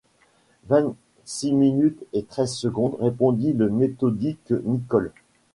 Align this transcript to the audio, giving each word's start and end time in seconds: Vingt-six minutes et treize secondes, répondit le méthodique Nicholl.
Vingt-six 0.67 1.53
minutes 1.53 2.03
et 2.13 2.23
treize 2.23 2.55
secondes, 2.55 2.97
répondit 2.99 3.53
le 3.53 3.69
méthodique 3.69 4.51
Nicholl. 4.63 5.11